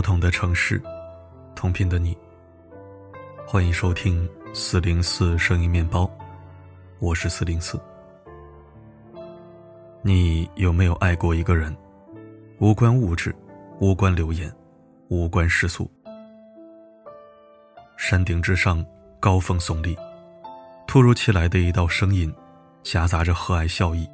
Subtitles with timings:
[0.00, 0.82] 不同的城市，
[1.54, 2.16] 同频的你。
[3.46, 6.10] 欢迎收听四零四声音面包，
[7.00, 7.78] 我是四零四。
[10.00, 11.76] 你有没有爱过一个人？
[12.60, 13.36] 无关物质，
[13.78, 14.50] 无关流言，
[15.08, 15.86] 无关世俗。
[17.98, 18.82] 山顶之上，
[19.20, 19.94] 高峰耸立，
[20.86, 22.34] 突如其来的一道声音，
[22.82, 24.08] 夹杂着和蔼笑意。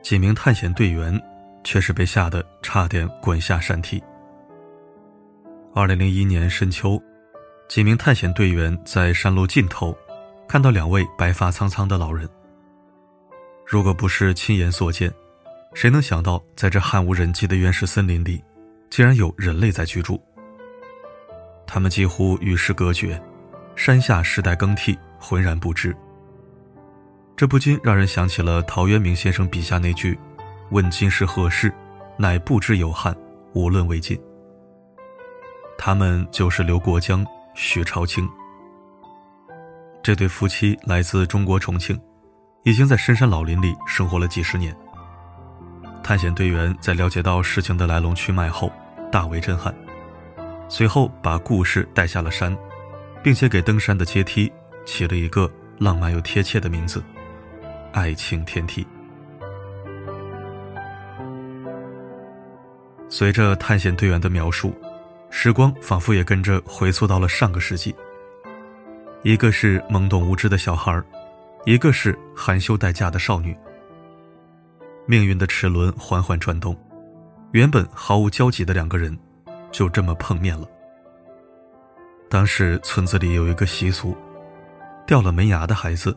[0.00, 1.20] 几名探险队员
[1.64, 4.00] 却是被吓得差点滚下山梯。
[5.74, 7.02] 二零零一年深秋，
[7.66, 9.96] 几名探险队员在山路尽头
[10.46, 12.28] 看到两位白发苍苍的老人。
[13.66, 15.10] 如果不是亲眼所见，
[15.72, 18.44] 谁能想到在这汉无人迹的原始森林里，
[18.90, 20.20] 竟然有人类在居住？
[21.66, 23.18] 他们几乎与世隔绝，
[23.74, 25.96] 山下世代更替，浑然不知。
[27.34, 30.18] 这不禁让人想起了陶渊明先生笔下那句
[30.70, 31.72] ：“问今是何世，
[32.18, 33.16] 乃不知有汉，
[33.54, 34.20] 无论魏晋。”
[35.76, 38.28] 他们就是刘国江、许朝清。
[40.02, 42.00] 这对夫妻来自中国重庆，
[42.64, 44.76] 已经在深山老林里生活了几十年。
[46.02, 48.72] 探险队员在了解到事情的来龙去脉后，
[49.10, 49.74] 大为震撼，
[50.68, 52.56] 随后把故事带下了山，
[53.22, 54.52] 并且给登山的阶梯
[54.84, 57.02] 起了一个浪漫又贴切的名字——
[57.92, 58.86] 爱情天梯。
[63.08, 64.74] 随着探险队员的描述。
[65.34, 67.92] 时光仿佛也跟着回溯到了上个世纪。
[69.22, 71.02] 一个是懵懂无知的小孩
[71.64, 73.56] 一个是含羞待嫁的少女。
[75.06, 76.76] 命运的齿轮缓缓转动，
[77.52, 79.18] 原本毫无交集的两个人，
[79.72, 80.68] 就这么碰面了。
[82.28, 84.14] 当时村子里有一个习俗，
[85.06, 86.16] 掉了门牙的孩子，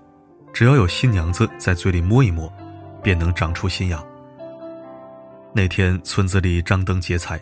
[0.53, 2.51] 只要有新娘子在嘴里摸一摸，
[3.01, 4.03] 便能长出新牙。
[5.53, 7.41] 那天村子里张灯结彩。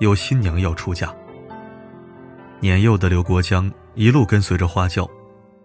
[0.00, 1.14] 有新娘要出嫁，
[2.60, 5.08] 年幼的刘国江一路跟随着花轿，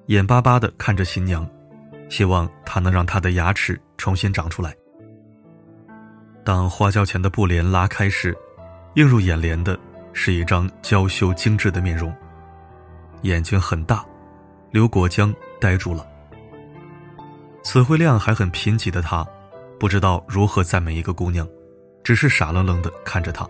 [0.05, 1.47] 眼巴巴地看着新娘，
[2.09, 4.75] 希望她能让他的牙齿重新长出来。
[6.43, 8.37] 当花轿前的布帘拉开时，
[8.95, 9.77] 映入眼帘的
[10.13, 12.13] 是一张娇羞精致的面容，
[13.23, 14.05] 眼睛很大，
[14.71, 16.05] 刘国江呆住了。
[17.63, 19.27] 词汇量还很贫瘠的他，
[19.79, 21.47] 不知道如何赞美一个姑娘，
[22.03, 23.47] 只是傻愣愣地看着她。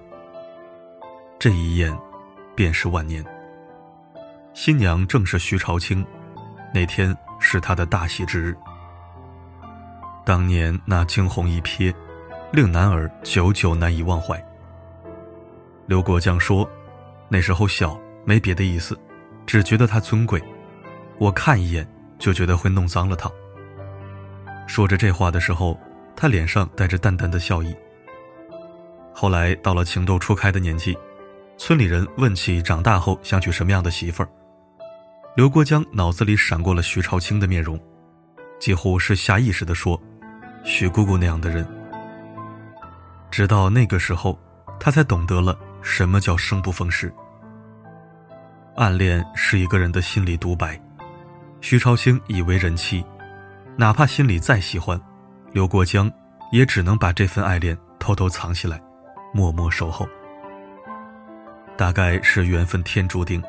[1.40, 1.98] 这一眼，
[2.54, 3.24] 便是万年。
[4.54, 6.06] 新娘正是徐朝清，
[6.74, 8.54] 那天是他的大喜之日。
[10.26, 11.96] 当年那惊鸿一瞥，
[12.52, 14.38] 令男儿久久难以忘怀。
[15.86, 16.70] 刘国江说
[17.30, 19.00] ：“那时候小，没别的意思，
[19.46, 20.44] 只觉得她尊贵。
[21.18, 23.32] 我看一眼就觉得会弄脏了她。”
[24.68, 25.80] 说着这话的时候，
[26.18, 27.74] 他脸上带着淡淡的笑意。
[29.14, 30.98] 后来到了情窦初开的年纪。
[31.59, 34.30] 村里人问起长大后想娶什么样的媳妇儿，
[35.36, 37.78] 刘国江脑子里闪过了徐朝清的面容，
[38.62, 40.02] 几乎是下意识地说
[40.64, 41.68] ：“徐姑姑那样的人。”
[43.30, 44.40] 直到那个时候，
[44.80, 47.14] 他才懂得了什么叫生不逢时。
[48.78, 50.81] 暗恋是一个人的心理独白，
[51.59, 53.06] 徐朝清已为人妻，
[53.75, 55.00] 哪怕心里再喜欢，
[55.52, 56.09] 刘国江
[56.53, 58.81] 也只能把这份爱恋偷偷藏起来，
[59.34, 60.08] 默默守候。
[61.80, 63.42] 大概是缘分天注定，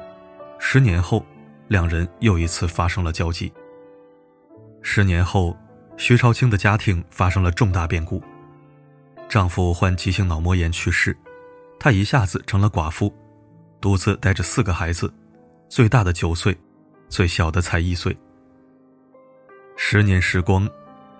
[0.60, 1.26] 十年后，
[1.66, 3.52] 两人又一次发生了交集。
[4.82, 5.58] 十年后，
[5.96, 8.22] 徐朝清的家庭发生了重大变故，
[9.28, 11.16] 丈夫患急性脑膜炎去世，
[11.76, 13.12] 她一下子成了寡妇，
[13.80, 15.12] 独自带着四个孩子，
[15.68, 16.56] 最大的九岁，
[17.08, 18.16] 最小的才一岁。
[19.76, 20.70] 十年时光，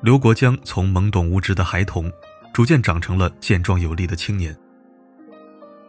[0.00, 2.08] 刘国江从懵懂无知的孩童，
[2.54, 4.56] 逐渐长成了健壮有力的青年。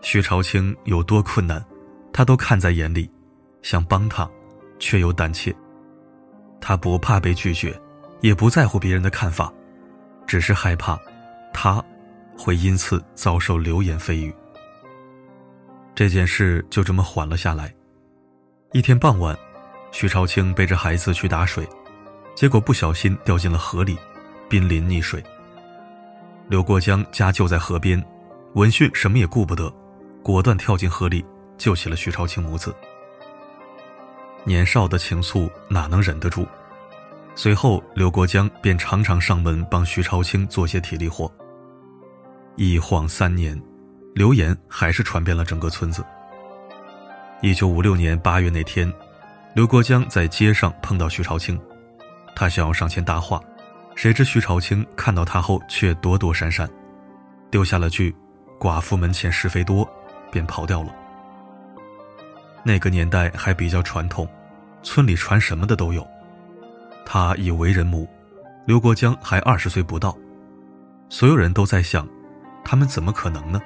[0.02, 1.64] 徐朝清有多困难，
[2.12, 3.10] 他都看在眼里，
[3.62, 4.30] 想帮他，
[4.80, 5.56] 却又胆怯。
[6.60, 7.80] 他不怕被拒绝，
[8.20, 9.52] 也不在乎别人的看法，
[10.26, 11.00] 只是害怕，
[11.54, 11.84] 他
[12.38, 14.34] 会因此遭受流言蜚语。
[15.94, 17.74] 这件事就这么缓了下来。
[18.74, 19.38] 一天傍晚，
[19.92, 21.68] 徐朝清背着孩子去打水，
[22.34, 23.98] 结果不小心掉进了河里，
[24.50, 25.24] 濒临溺水。
[26.48, 28.04] 刘国江家就在河边，
[28.54, 29.72] 闻讯什么也顾不得。
[30.24, 31.26] 果断跳进河里，
[31.58, 32.76] 救起了徐朝清母子。
[34.44, 36.48] 年少的情愫哪能忍得住？
[37.36, 41.32] 随后，刘国江便常常上门帮徐朝清做些体力活。
[42.56, 43.60] 一晃三年，
[44.14, 46.04] 流言还是传遍了整个村子。
[47.42, 48.92] 一九五六年八月那天，
[49.56, 51.60] 刘国江在街上碰到徐朝清，
[52.36, 53.42] 他想要上前搭话，
[53.96, 56.70] 谁知徐朝清看到他后却躲躲闪闪，
[57.50, 58.16] 丢下了句
[58.60, 59.90] ：“寡妇门前是非多。”
[60.32, 60.96] 便跑掉了。
[62.64, 64.28] 那个年代还比较传统，
[64.82, 66.08] 村里传什么的都有。
[67.06, 68.08] 他已为人母，
[68.66, 70.18] 刘国江还二十岁不到，
[71.10, 72.08] 所有人都在想，
[72.64, 73.62] 他们怎么可能呢？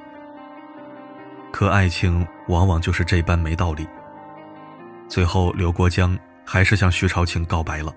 [1.51, 3.88] 可爱情往往就是这般没道理。
[5.07, 7.94] 最后，刘国江还是向徐朝清告白了。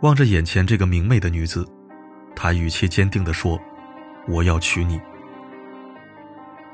[0.00, 1.68] 望着眼前这个明媚的女子，
[2.34, 3.60] 他语气坚定地说
[4.26, 5.00] ：“我要娶你。”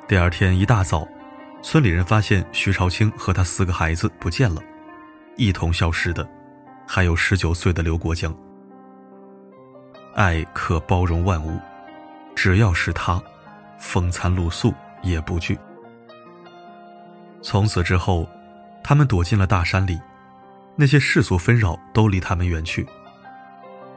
[0.08, 1.06] 第二天一大早，
[1.60, 4.62] 村里人发现徐朝清和他四个孩子不见了，
[5.36, 6.26] 一同消失的，
[6.86, 8.34] 还有十九岁的刘国江。
[10.14, 11.60] 爱可包容万物，
[12.34, 13.22] 只要是他，
[13.78, 14.72] 风餐露宿
[15.02, 15.58] 也不惧。
[17.42, 18.26] 从此之后，
[18.82, 20.00] 他们躲进了大山里，
[20.74, 22.88] 那些世俗纷扰都离他们远去。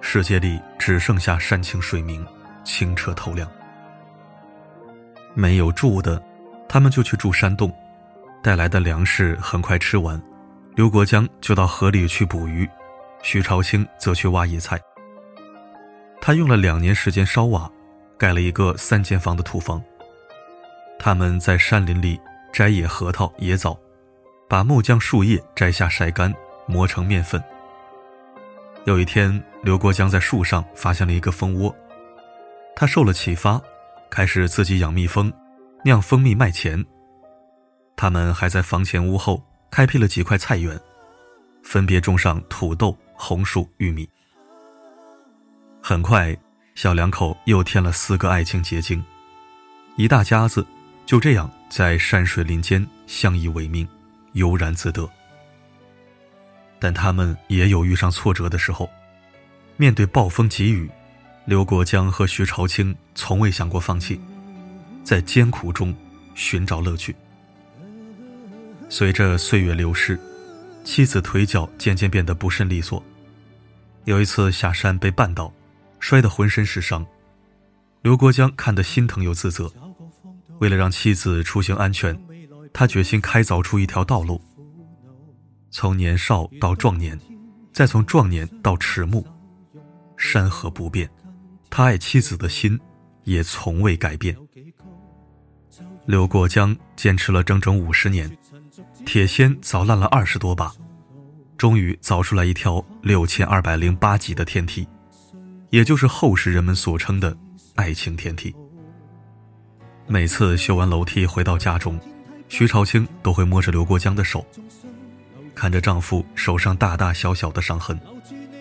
[0.01, 2.27] 世界里只剩下山清水明，
[2.65, 3.49] 清澈透亮。
[5.33, 6.21] 没有住的，
[6.67, 7.73] 他们就去住山洞，
[8.41, 10.21] 带来的粮食很快吃完。
[10.75, 12.67] 刘国江就到河里去捕鱼，
[13.21, 14.79] 徐朝清则去挖野菜。
[16.21, 17.69] 他用了两年时间烧瓦，
[18.17, 19.81] 盖了一个三间房的土房。
[20.97, 22.19] 他们在山林里
[22.53, 23.77] 摘野核桃、野枣，
[24.47, 26.33] 把木浆树叶摘下晒干，
[26.67, 27.41] 磨成面粉。
[28.85, 31.75] 有一天，刘国江在树上发现了一个蜂窝，
[32.75, 33.61] 他受了启发。
[34.11, 35.31] 开始自己养蜜蜂，
[35.85, 36.85] 酿蜂蜜卖钱。
[37.95, 39.41] 他们还在房前屋后
[39.71, 40.77] 开辟了几块菜园，
[41.63, 44.07] 分别种上土豆、红薯、玉米。
[45.81, 46.37] 很快，
[46.75, 49.01] 小两口又添了四个爱情结晶，
[49.95, 50.67] 一大家子
[51.05, 53.87] 就这样在山水林间相依为命，
[54.33, 55.09] 悠然自得。
[56.79, 58.89] 但他们也有遇上挫折的时候，
[59.77, 60.91] 面对暴风急雨。
[61.45, 64.19] 刘国江和徐朝清从未想过放弃，
[65.03, 65.93] 在艰苦中
[66.35, 67.15] 寻找乐趣。
[68.89, 70.19] 随着岁月流逝，
[70.83, 73.03] 妻子腿脚渐渐变得不甚利索。
[74.05, 75.51] 有一次下山被绊倒，
[75.99, 77.03] 摔得浑身是伤。
[78.03, 79.71] 刘国江看得心疼又自责，
[80.59, 82.15] 为了让妻子出行安全，
[82.71, 84.39] 他决心开凿出一条道路。
[85.71, 87.19] 从年少到壮年，
[87.73, 89.25] 再从壮年到迟暮，
[90.17, 91.09] 山河不变。
[91.71, 92.77] 他爱妻子的心，
[93.23, 94.35] 也从未改变。
[96.05, 98.29] 刘国江坚持了整整五十年，
[99.05, 100.69] 铁锨凿烂了二十多把，
[101.57, 104.85] 终于凿出来一条六千二百零八级的天梯，
[105.69, 107.35] 也就是后世人们所称的
[107.75, 108.53] 爱情天梯。
[110.07, 111.97] 每次修完楼梯回到家中，
[112.49, 114.45] 徐朝清都会摸着刘国江的手，
[115.55, 117.97] 看着丈夫手上大大小小的伤痕，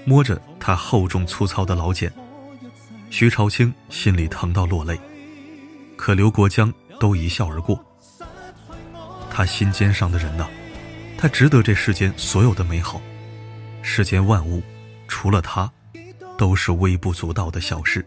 [0.05, 2.13] 摸着他厚重粗糙的老茧。
[3.11, 4.99] 徐朝清心里疼到落泪，
[5.97, 7.85] 可刘国江都一笑而过。
[9.29, 10.49] 他心尖上的人呐，
[11.19, 13.03] 他值得这世间所有的美好，
[13.83, 14.63] 世间万物，
[15.09, 15.71] 除了他，
[16.39, 18.07] 都是微不足道的小事。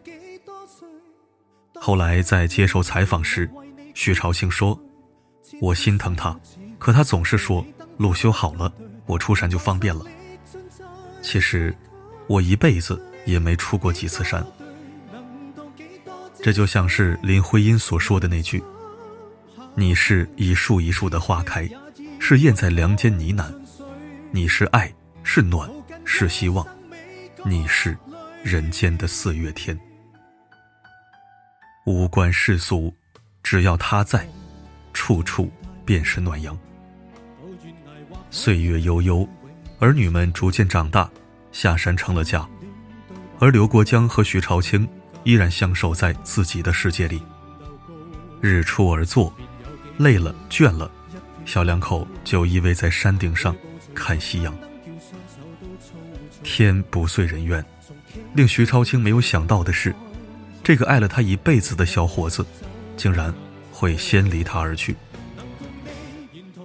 [1.75, 3.49] 后来在接受采访时，
[3.93, 4.79] 徐朝清说
[5.59, 6.39] ：“我心疼他，
[6.79, 7.63] 可他总是说
[7.97, 8.71] 路修好了，
[9.05, 10.05] 我出山就方便了。
[11.21, 11.75] 其实，
[12.27, 14.43] 我一辈子也没出过几次山。”
[16.43, 18.61] 这就像是林徽因所说的那句
[19.75, 21.69] ：“你是一树一树的花开，
[22.19, 23.45] 是燕在梁间呢喃；
[24.29, 25.71] 你是爱，是暖，
[26.03, 26.61] 是希望；
[27.45, 27.97] 你是
[28.43, 29.79] 人间的四月天。
[31.85, 32.93] 无关世俗，
[33.41, 34.27] 只要他在，
[34.91, 35.49] 处处
[35.85, 36.59] 便是暖阳。”
[38.29, 39.25] 岁月悠悠，
[39.79, 41.09] 儿女们逐渐长大，
[41.53, 42.45] 下山成了家，
[43.39, 44.85] 而刘国江和徐朝清。
[45.23, 47.21] 依然享受在自己的世界里。
[48.41, 49.33] 日出而作，
[49.97, 50.91] 累了倦了，
[51.45, 53.55] 小两口就依偎在山顶上
[53.93, 54.53] 看夕阳。
[56.43, 57.63] 天不遂人愿，
[58.33, 59.95] 令徐超清没有想到的是，
[60.61, 62.45] 这个爱了他一辈子的小伙子，
[62.97, 63.33] 竟然
[63.71, 64.95] 会先离他而去。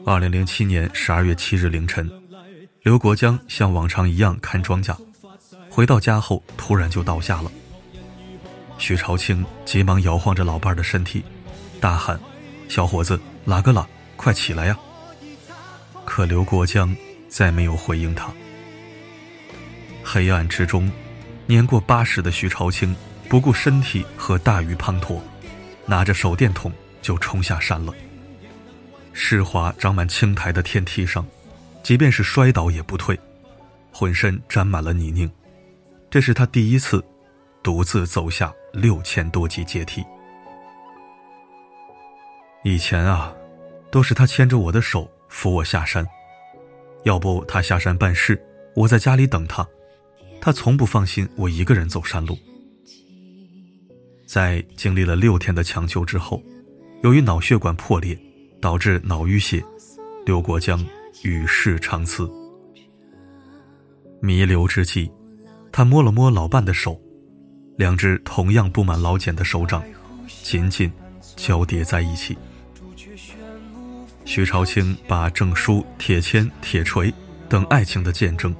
[0.05, 2.11] 二零零七年十二月七日凌晨，
[2.83, 4.97] 刘国江像往常一样看庄稼，
[5.71, 7.53] 回到家后突然就倒下了。
[8.79, 11.23] 徐朝清急忙摇晃着老伴儿的身体，
[11.81, 12.19] 大喊
[12.69, 13.87] ：“小伙子，哪个拉？
[14.17, 14.79] 快起来呀！”
[16.07, 16.97] 可刘国江
[17.29, 18.33] 再没有回应他。
[20.03, 20.91] 黑暗之中，
[21.47, 22.97] 年过八十的徐朝清
[23.29, 25.21] 不顾身体和大雨滂沱，
[25.85, 27.93] 拿着手电筒就冲下山了。
[29.13, 31.27] 湿滑长满青苔的天梯上，
[31.83, 33.19] 即便是摔倒也不退，
[33.93, 35.31] 浑身沾满了泥泞。
[36.09, 37.05] 这是他第一次
[37.63, 38.51] 独自走下。
[38.73, 40.05] 六千多级阶梯，
[42.65, 43.35] 以前啊，
[43.91, 46.07] 都是他牵着我的手扶我下山。
[47.05, 48.41] 要不他下山办事，
[48.75, 49.67] 我在家里等他。
[50.41, 52.37] 他从不放心我一个人走山路。
[54.27, 56.43] 在经历了六天的抢救之后，
[57.03, 58.17] 由于脑血管破裂，
[58.61, 59.65] 导致脑淤血，
[60.27, 60.85] 刘国江
[61.23, 62.31] 与世长辞。
[64.21, 65.11] 弥留之际，
[65.73, 67.01] 他摸了摸老伴的手，
[67.79, 69.85] 两只同样布满老茧的手掌，
[70.43, 70.91] 紧紧
[71.37, 72.37] 交叠在一起。
[74.25, 77.15] 徐朝清把证书、铁签、铁锤
[77.49, 78.53] 等爱情的见证，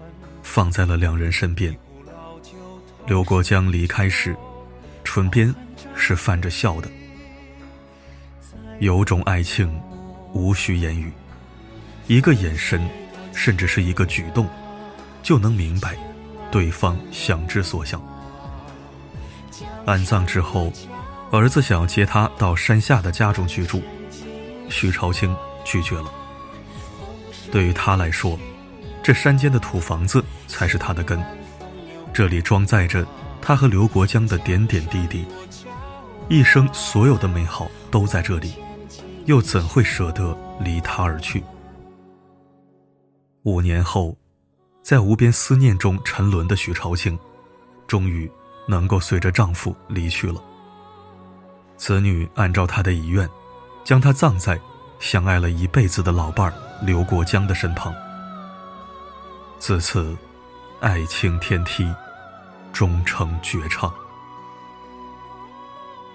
[0.45, 1.77] 放在了两人身边。
[3.09, 4.37] 刘国江离开时，
[5.03, 5.53] 唇边
[5.97, 6.89] 是泛着笑的。
[8.79, 9.69] 有种爱情，
[10.33, 11.13] 无需言语，
[12.07, 12.89] 一个眼神，
[13.33, 14.49] 甚至是一个举动，
[15.25, 15.99] 就能明白
[16.53, 18.01] 对方想之所想。
[19.89, 20.73] 安葬之后，
[21.33, 23.83] 儿子想要接他到山下的家中居住，
[24.69, 25.35] 徐朝清。
[25.65, 26.11] 拒绝了。
[27.53, 28.39] 对于他来说，
[29.03, 31.23] 这山间的土房子才是他的根，
[32.11, 33.07] 这里装载着
[33.43, 35.27] 他和刘国江的点点滴滴，
[36.27, 38.55] 一生所有的美好都在这里，
[39.27, 41.45] 又怎会舍得离他而去？
[43.43, 44.17] 五年后，
[44.83, 47.19] 在无边思念中沉沦的许朝清，
[47.87, 48.31] 终于
[48.69, 50.41] 能够随着丈夫离去了。
[51.77, 53.29] 子女按照他的遗愿，
[53.83, 54.61] 将他葬在。
[55.01, 57.95] 相爱了一辈子的老伴儿刘国江的身旁。
[59.57, 60.17] 自此，
[60.81, 61.89] 爱情天梯
[62.73, 63.95] 终成绝唱。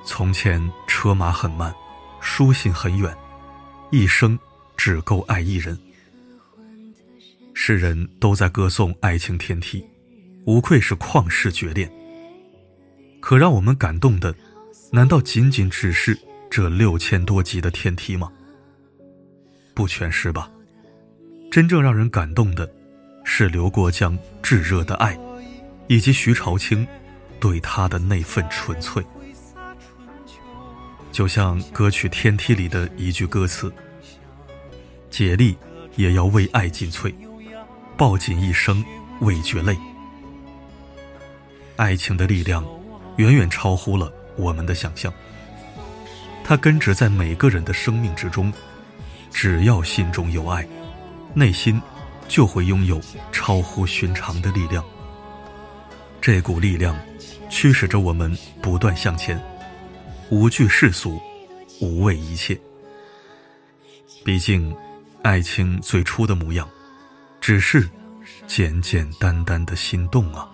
[0.04, 1.74] 从前车马很慢，
[2.20, 3.16] 书信很远，
[3.90, 4.38] 一生
[4.76, 5.80] 只够爱一人。
[7.54, 9.88] 世人都在歌颂爱情天梯，
[10.46, 11.90] 无愧是旷世绝恋。
[13.24, 14.36] 可让我们感动的，
[14.92, 18.30] 难道仅仅只是这六千多集的天梯吗？
[19.74, 20.52] 不全是吧？
[21.50, 22.70] 真正让人感动的，
[23.24, 25.18] 是刘国江炙热的爱，
[25.88, 26.86] 以及徐朝清
[27.40, 29.02] 对他的那份纯粹。
[31.14, 33.74] 就像歌曲《天梯》里的一句歌词
[35.10, 35.56] ：“竭力
[35.96, 37.14] 也要为爱尽瘁，
[37.96, 38.84] 抱紧一生
[39.22, 39.78] 未觉累。”
[41.78, 42.66] 爱情的力量，
[43.18, 45.14] 远远超乎了我们的想象。
[46.44, 48.52] 它根植在每个人的生命之中。
[49.36, 50.66] 只要心中有爱，
[51.34, 51.82] 内心
[52.28, 53.02] 就会拥有
[53.32, 54.86] 超乎寻常的力量。
[56.22, 56.96] 这股力量
[57.50, 59.42] 驱使着我们不断向前，
[60.30, 61.20] 无惧世俗，
[61.82, 62.56] 无畏一切。
[64.24, 64.74] 毕竟，
[65.24, 66.70] 爱情最初的模样，
[67.42, 67.90] 只是
[68.46, 70.48] 简简单单的心动啊。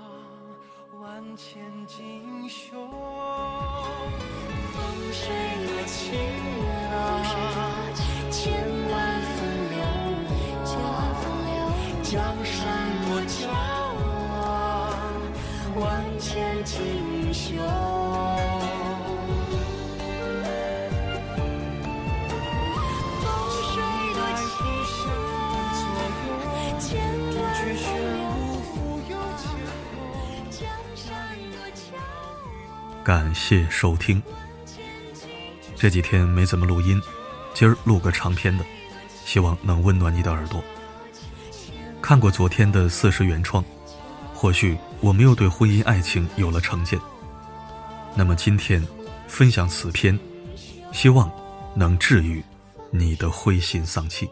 [33.04, 34.22] 感谢收听。
[35.76, 37.02] 这几天没怎么录音，
[37.54, 38.66] 今儿录个长篇的，
[39.26, 40.62] 希望能温暖你的耳朵。
[42.02, 43.64] 看过昨天的四十原创，
[44.34, 47.00] 或许我们又对婚姻爱情有了成见。
[48.16, 48.86] 那么今天
[49.28, 50.18] 分享此篇，
[50.92, 51.32] 希望
[51.74, 52.44] 能治愈
[52.92, 54.30] 你的灰心丧气。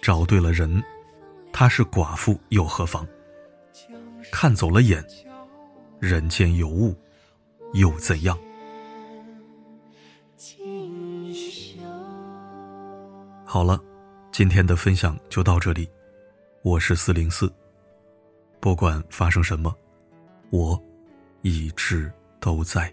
[0.00, 0.82] 找对了人，
[1.52, 3.06] 他是寡妇又何妨？
[4.30, 5.04] 看走了眼。
[6.00, 6.94] 人间有物，
[7.74, 8.38] 又怎样？
[13.44, 13.82] 好了，
[14.30, 15.88] 今天的分享就到这里。
[16.62, 17.52] 我是四零四，
[18.60, 19.74] 不管发生什么，
[20.50, 20.80] 我
[21.42, 22.62] 一直都。
[22.62, 22.92] 在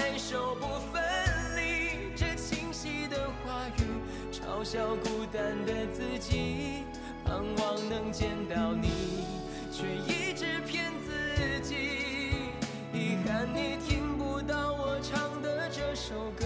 [4.51, 6.83] 嘲笑孤单的自己。
[7.23, 9.23] 盼望能见到你，
[9.71, 11.75] 却一直骗自己。
[12.93, 16.45] 遗憾你听不到我唱的这首歌，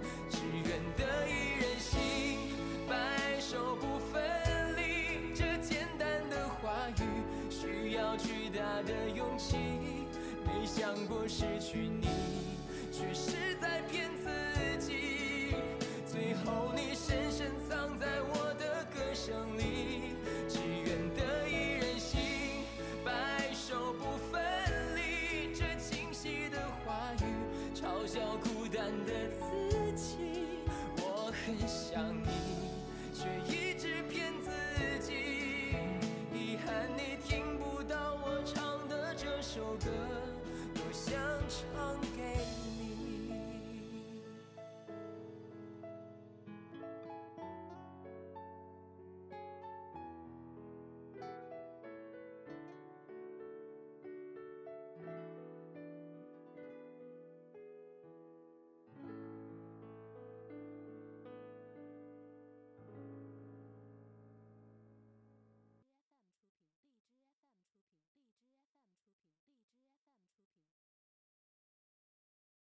[11.31, 12.05] 失去你，
[12.91, 14.29] 却是在骗自
[14.85, 15.55] 己。
[16.05, 16.80] 最后你